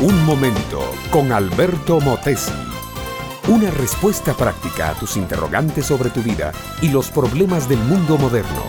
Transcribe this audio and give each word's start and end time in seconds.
Un 0.00 0.24
momento 0.24 0.94
con 1.10 1.32
Alberto 1.32 1.98
Motesi. 2.00 2.52
Una 3.48 3.68
respuesta 3.72 4.32
práctica 4.32 4.90
a 4.90 4.94
tus 4.94 5.16
interrogantes 5.16 5.86
sobre 5.86 6.10
tu 6.10 6.22
vida 6.22 6.52
y 6.80 6.90
los 6.90 7.10
problemas 7.10 7.68
del 7.68 7.80
mundo 7.80 8.16
moderno. 8.16 8.62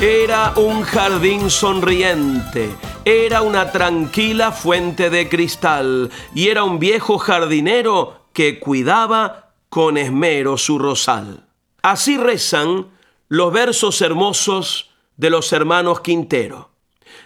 Era 0.00 0.54
un 0.56 0.84
jardín 0.84 1.50
sonriente, 1.50 2.74
era 3.04 3.42
una 3.42 3.72
tranquila 3.72 4.52
fuente 4.52 5.10
de 5.10 5.28
cristal 5.28 6.10
y 6.34 6.48
era 6.48 6.64
un 6.64 6.78
viejo 6.78 7.18
jardinero 7.18 8.28
que 8.32 8.60
cuidaba 8.60 9.52
con 9.68 9.98
esmero 9.98 10.56
su 10.56 10.78
rosal. 10.78 11.44
Así 11.82 12.16
rezan 12.16 12.86
los 13.28 13.52
versos 13.52 14.00
hermosos 14.00 14.92
de 15.18 15.28
los 15.28 15.52
hermanos 15.52 16.00
Quintero. 16.00 16.73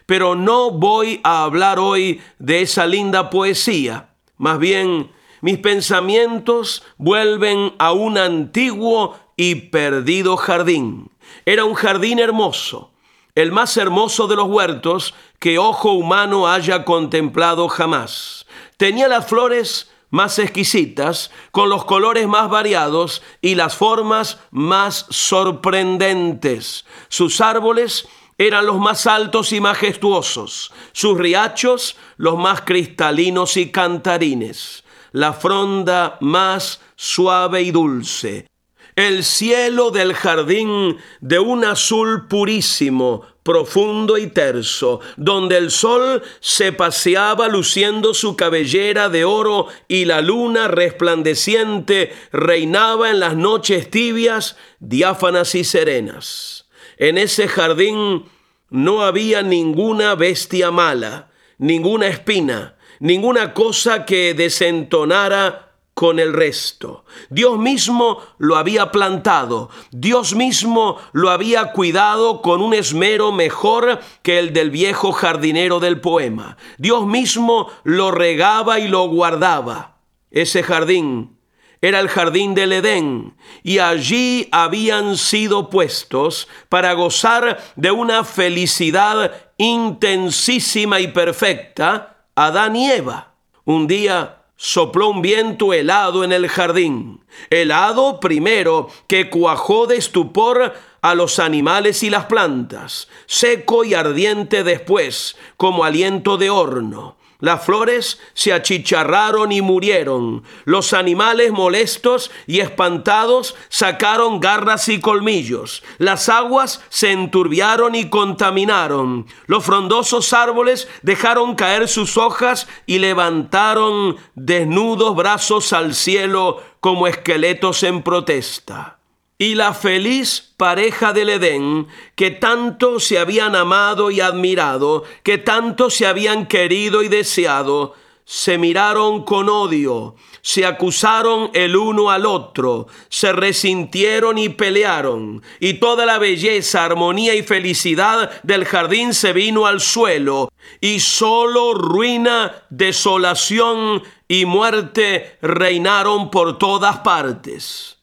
Pero 0.09 0.35
no 0.35 0.71
voy 0.71 1.21
a 1.23 1.43
hablar 1.43 1.79
hoy 1.79 2.23
de 2.39 2.63
esa 2.63 2.87
linda 2.87 3.29
poesía. 3.29 4.15
Más 4.39 4.59
bien, 4.59 5.13
mis 5.43 5.59
pensamientos 5.59 6.83
vuelven 6.97 7.75
a 7.79 7.93
un 7.93 8.17
antiguo 8.17 9.19
y 9.37 9.57
perdido 9.57 10.39
jardín. 10.39 11.11
Era 11.45 11.67
un 11.67 11.75
jardín 11.75 12.21
hermoso, 12.21 12.91
el 13.35 13.53
más 13.53 13.77
hermoso 13.77 14.27
de 14.29 14.37
los 14.37 14.49
huertos 14.49 15.13
que 15.39 15.59
ojo 15.59 15.93
humano 15.93 16.49
haya 16.49 16.87
contemplado 16.87 17.69
jamás. 17.69 18.47
Tenía 18.79 19.09
las 19.09 19.27
flores 19.27 19.91
más 20.09 20.39
exquisitas, 20.39 21.31
con 21.51 21.69
los 21.69 21.85
colores 21.85 22.27
más 22.27 22.49
variados 22.49 23.21
y 23.43 23.57
las 23.57 23.77
formas 23.77 24.39
más 24.51 25.05
sorprendentes. 25.11 26.87
Sus 27.11 27.43
árboles 27.43 28.09
eran 28.39 28.67
los 28.67 28.79
más 28.79 29.07
altos 29.09 29.53
y 29.53 29.61
majestuosos, 29.61 30.73
sus 30.93 31.19
riachos 31.19 31.97
los 32.17 32.39
más 32.39 32.63
cristalinos 32.63 33.57
y 33.57 33.71
cantarines, 33.71 34.85
la 35.13 35.33
fronda 35.33 36.17
más 36.21 36.81
suave 36.95 37.63
y 37.63 37.73
dulce, 37.73 38.47
el 38.95 39.25
cielo 39.25 39.91
del 39.91 40.15
jardín 40.15 40.97
de 41.21 41.39
un 41.39 41.65
azul 41.65 42.27
purísimo, 42.29 43.23
profundo 43.43 44.19
y 44.19 44.27
terso, 44.27 45.01
donde 45.17 45.57
el 45.57 45.71
sol 45.71 46.23
se 46.41 46.73
paseaba 46.73 47.49
luciendo 47.49 48.13
su 48.13 48.37
cabellera 48.37 49.09
de 49.09 49.25
oro 49.25 49.69
y 49.89 50.05
la 50.05 50.21
luna 50.21 50.69
resplandeciente 50.69 52.13
reinaba 52.31 53.11
en 53.11 53.21
las 53.21 53.37
noches 53.37 53.91
tibias, 53.91 54.57
diáfanas 54.81 55.55
y 55.55 55.65
serenas. 55.65 56.68
En 56.99 57.17
ese 57.17 57.47
jardín 57.47 58.25
no 58.71 59.03
había 59.03 59.43
ninguna 59.43 60.17
bestia 60.17 60.73
mala, 60.73 61.31
ninguna 61.57 62.09
espina, 62.09 62.77
ninguna 62.99 63.55
cosa 63.55 64.05
que 64.05 64.35
desentonara 64.35 65.77
con 65.95 66.19
el 66.19 66.33
resto. 66.33 67.05
Dios 67.31 67.57
mismo 67.57 68.21
lo 68.39 68.57
había 68.57 68.91
plantado, 68.91 69.71
Dios 69.93 70.35
mismo 70.35 70.99
lo 71.13 71.31
había 71.31 71.73
cuidado 71.73 72.43
con 72.43 72.61
un 72.61 72.75
esmero 72.75 73.31
mejor 73.31 74.01
que 74.23 74.41
el 74.41 74.53
del 74.53 74.71
viejo 74.71 75.13
jardinero 75.13 75.79
del 75.79 76.01
poema. 76.01 76.57
Dios 76.79 77.07
mismo 77.07 77.71
lo 77.85 78.11
regaba 78.11 78.81
y 78.81 78.89
lo 78.89 79.09
guardaba. 79.09 79.99
Ese 80.33 80.65
jardín 80.65 81.38
era 81.81 82.01
el 82.01 82.09
jardín 82.09 82.55
del 82.55 82.73
Edén, 82.73 83.35
y 83.63 83.79
allí 83.79 84.49
habían 84.51 85.17
sido 85.17 85.71
puestos 85.71 86.49
para 86.69 86.93
gozar 86.95 87.63
de 87.77 87.91
una 87.91 88.25
felicidad 88.25 89.33
intensísima 89.57 91.01
y 91.01 91.09
perfecta 91.09 92.17
Adán 92.35 92.77
y 92.77 92.91
Eva. 92.91 93.35
Un 93.65 93.87
día 93.87 94.39
sopló 94.57 95.09
un 95.09 95.23
viento 95.23 95.73
helado 95.73 96.25
en 96.25 96.33
el 96.33 96.49
jardín, 96.49 97.25
helado 97.51 98.19
primero 98.19 98.89
que 99.07 99.31
cuajó 99.31 99.87
de 99.87 99.97
estupor 99.97 100.75
a 101.01 101.15
los 101.15 101.39
animales 101.39 102.03
y 102.03 102.11
las 102.11 102.27
plantas, 102.27 103.09
seco 103.27 103.85
y 103.85 103.95
ardiente 103.95 104.65
después, 104.65 105.37
como 105.57 105.85
aliento 105.85 106.37
de 106.39 106.51
horno. 106.51 107.18
Las 107.41 107.65
flores 107.65 108.19
se 108.35 108.53
achicharraron 108.53 109.53
y 109.53 109.63
murieron. 109.63 110.43
Los 110.65 110.93
animales 110.93 111.53
molestos 111.53 112.33
y 112.49 112.59
espantados 112.59 113.55
sacaron 113.69 114.41
garras 114.41 114.89
y 114.89 114.99
colmillos. 115.01 115.85
Las 115.99 116.29
aguas 116.29 116.83
se 116.89 117.13
enturbiaron 117.13 117.95
y 117.95 118.11
contaminaron. 118.11 119.27
Los 119.47 119.65
frondosos 119.65 120.33
árboles 120.33 120.89
dejaron 121.03 121.55
caer 121.55 121.87
sus 121.87 122.17
hojas 122.17 122.67
y 122.87 122.99
levantaron 122.99 124.17
desnudos 124.35 125.15
brazos 125.15 125.73
al 125.73 125.95
cielo 125.95 126.61
como 126.81 127.07
esqueletos 127.07 127.85
en 127.85 128.03
protesta 128.03 128.98
y 129.39 129.55
la 129.55 129.73
feliz 129.73 130.53
pareja 130.57 131.13
del 131.13 131.31
Edén, 131.31 131.87
que 132.17 132.33
tanto 132.33 132.99
se 132.99 133.19
habían 133.19 133.55
amado 133.55 134.11
y 134.11 134.21
admirado, 134.21 135.05
que 135.23 135.39
tanto 135.39 135.91
se 135.91 136.07
habían 136.07 136.47
querido 136.47 137.05
y 137.05 137.09
deseado, 137.09 137.95
se 138.25 138.59
miraron 138.59 139.25
con 139.25 139.49
odio, 139.49 140.17
se 140.43 140.67
acusaron 140.67 141.51
el 141.55 141.77
uno 141.77 142.11
al 142.11 142.27
otro, 142.27 142.89
se 143.09 143.33
resintieron 143.33 144.37
y 144.37 144.49
pelearon, 144.49 145.43
y 145.61 145.75
toda 145.75 146.05
la 146.05 146.19
belleza, 146.19 146.85
armonía 146.85 147.35
y 147.37 147.43
felicidad 147.43 148.43
del 148.43 148.65
jardín 148.65 149.15
se 149.15 149.33
vino 149.33 149.67
al 149.67 149.81
suelo, 149.81 150.51
y 150.81 151.01
solo 151.01 151.75
ruina, 151.75 152.65
desolación 152.71 154.03
y 154.27 154.45
muerte 154.45 155.39
reinaron 155.41 156.31
por 156.31 156.59
todas 156.59 156.99
partes. 156.99 157.98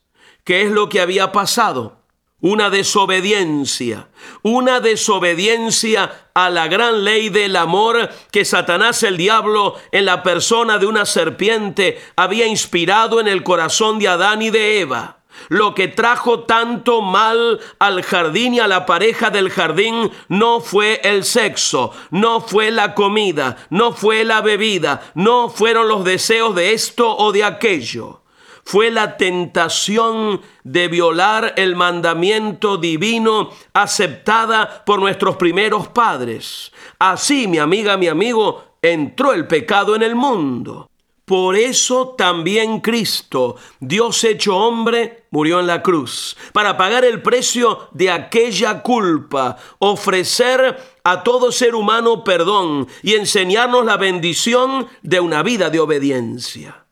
¿Qué 0.45 0.61
es 0.61 0.69
lo 0.69 0.89
que 0.89 1.01
había 1.01 1.31
pasado? 1.31 2.03
Una 2.39 2.69
desobediencia, 2.69 4.09
una 4.44 4.79
desobediencia 4.79 6.29
a 6.35 6.51
la 6.51 6.67
gran 6.67 7.03
ley 7.03 7.29
del 7.29 7.56
amor 7.56 8.11
que 8.29 8.45
Satanás 8.45 9.01
el 9.01 9.17
diablo 9.17 9.73
en 9.91 10.05
la 10.05 10.22
persona 10.22 10.78
de 10.78 10.85
una 10.85 11.07
serpiente 11.07 12.00
había 12.16 12.45
inspirado 12.45 13.19
en 13.19 13.28
el 13.28 13.41
corazón 13.41 13.97
de 13.97 14.07
Adán 14.07 14.44
y 14.44 14.51
de 14.51 14.81
Eva. 14.81 15.17
Lo 15.50 15.73
que 15.73 15.88
trajo 15.88 16.41
tanto 16.41 17.01
mal 17.01 17.59
al 17.79 18.03
jardín 18.03 18.53
y 18.53 18.59
a 18.59 18.67
la 18.67 18.85
pareja 18.85 19.31
del 19.31 19.50
jardín 19.50 20.11
no 20.28 20.61
fue 20.61 21.01
el 21.03 21.23
sexo, 21.23 21.91
no 22.11 22.39
fue 22.39 22.69
la 22.69 22.94
comida, 22.94 23.57
no 23.72 23.94
fue 23.94 24.23
la 24.23 24.41
bebida, 24.41 25.11
no 25.16 25.50
fueron 25.50 25.88
los 25.88 26.03
deseos 26.03 26.53
de 26.53 26.73
esto 26.73 27.17
o 27.17 27.31
de 27.31 27.44
aquello 27.44 28.22
fue 28.65 28.89
la 28.89 29.15
tentación 29.15 30.41
de 30.63 30.87
violar 30.87 31.53
el 31.55 31.75
mandamiento 31.75 32.77
divino 32.77 33.51
aceptada 33.73 34.83
por 34.85 34.99
nuestros 34.99 35.37
primeros 35.37 35.87
padres. 35.87 36.71
Así, 36.97 37.47
mi 37.47 37.59
amiga, 37.59 37.95
mi 37.95 38.07
amigo, 38.07 38.65
entró 38.81 39.33
el 39.33 39.47
pecado 39.47 39.95
en 39.95 40.01
el 40.01 40.15
mundo. 40.15 40.89
Por 41.25 41.55
eso 41.55 42.15
también 42.17 42.81
Cristo, 42.81 43.55
Dios 43.79 44.23
hecho 44.23 44.57
hombre, 44.57 45.25
murió 45.31 45.59
en 45.59 45.67
la 45.67 45.81
cruz, 45.81 46.37
para 46.53 46.77
pagar 46.77 47.03
el 47.03 47.21
precio 47.21 47.89
de 47.93 48.11
aquella 48.11 48.83
culpa, 48.83 49.57
ofrecer 49.79 50.77
a 51.03 51.23
todo 51.23 51.51
ser 51.51 51.73
humano 51.73 52.23
perdón 52.23 52.87
y 53.01 53.13
enseñarnos 53.13 53.85
la 53.85 53.97
bendición 53.97 54.87
de 55.01 55.19
una 55.19 55.41
vida 55.41 55.71
de 55.71 55.79
obediencia. 55.79 56.84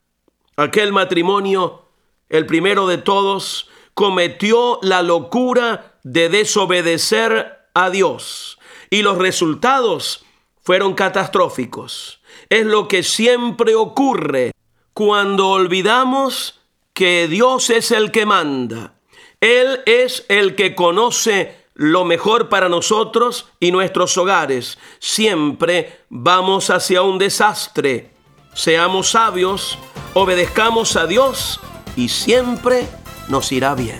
Aquel 0.55 0.91
matrimonio, 0.91 1.83
el 2.29 2.45
primero 2.45 2.87
de 2.87 2.97
todos, 2.97 3.69
cometió 3.93 4.79
la 4.81 5.01
locura 5.01 5.97
de 6.03 6.29
desobedecer 6.29 7.59
a 7.73 7.89
Dios 7.89 8.59
y 8.89 9.01
los 9.01 9.17
resultados 9.17 10.25
fueron 10.61 10.93
catastróficos. 10.93 12.21
Es 12.49 12.65
lo 12.65 12.87
que 12.87 13.03
siempre 13.03 13.75
ocurre 13.75 14.51
cuando 14.93 15.49
olvidamos 15.49 16.59
que 16.93 17.27
Dios 17.27 17.69
es 17.69 17.91
el 17.91 18.11
que 18.11 18.25
manda. 18.25 18.93
Él 19.41 19.81
es 19.85 20.25
el 20.29 20.55
que 20.55 20.75
conoce 20.75 21.63
lo 21.73 22.05
mejor 22.05 22.49
para 22.49 22.69
nosotros 22.69 23.49
y 23.59 23.71
nuestros 23.71 24.17
hogares. 24.17 24.77
Siempre 24.99 26.01
vamos 26.09 26.69
hacia 26.69 27.01
un 27.01 27.17
desastre. 27.17 28.11
Seamos 28.53 29.09
sabios 29.09 29.79
obedezcamos 30.13 30.95
a 30.95 31.05
Dios 31.05 31.59
y 31.95 32.09
siempre 32.09 32.87
nos 33.27 33.51
irá 33.51 33.75
bien. 33.75 33.99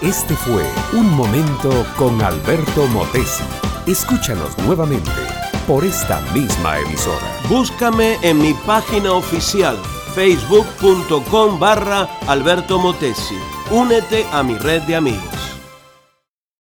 Este 0.00 0.34
fue 0.34 0.64
Un 0.92 1.14
Momento 1.14 1.86
con 1.96 2.20
Alberto 2.22 2.86
Motesi. 2.88 3.44
Escúchanos 3.86 4.56
nuevamente 4.58 5.10
por 5.66 5.84
esta 5.84 6.20
misma 6.32 6.78
emisora. 6.78 7.40
Búscame 7.48 8.18
en 8.22 8.38
mi 8.38 8.52
página 8.66 9.12
oficial 9.12 9.76
facebook.com 10.14 11.58
barra 11.58 12.08
Alberto 12.26 12.78
Motesi. 12.78 13.38
Únete 13.70 14.26
a 14.32 14.42
mi 14.42 14.56
red 14.58 14.82
de 14.82 14.96
amigos. 14.96 15.41